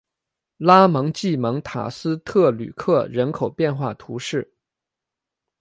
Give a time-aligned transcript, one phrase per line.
[0.57, 4.51] 拉蒙济蒙塔斯特吕克人口变化图示